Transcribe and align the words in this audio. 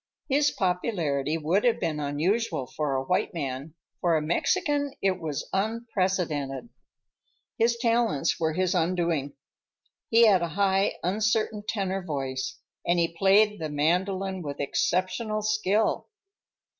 His 0.27 0.49
popularity 0.49 1.37
would 1.37 1.63
have 1.63 1.79
been 1.79 1.99
unusual 1.99 2.65
for 2.65 2.95
a 2.95 3.03
white 3.03 3.35
man, 3.35 3.75
for 3.99 4.15
a 4.17 4.21
Mexican 4.23 4.93
it 4.99 5.19
was 5.21 5.47
unprecedented. 5.53 6.69
His 7.59 7.77
talents 7.77 8.39
were 8.39 8.53
his 8.53 8.73
undoing. 8.73 9.33
He 10.09 10.25
had 10.25 10.41
a 10.41 10.47
high, 10.57 10.95
uncertain 11.03 11.61
tenor 11.67 12.03
voice, 12.03 12.57
and 12.83 12.97
he 12.97 13.15
played 13.15 13.59
the 13.59 13.69
mandolin 13.69 14.41
with 14.41 14.59
exceptional 14.59 15.43
skill. 15.43 16.07